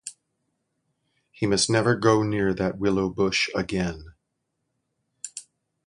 He 1.31 1.45
must 1.45 1.69
never 1.69 1.95
go 1.95 2.23
near 2.23 2.55
that 2.55 2.79
willow 2.79 3.07
bush 3.07 3.51
again. 3.53 4.15